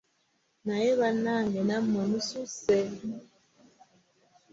[0.65, 2.75] Naye bannange nammwe mususse!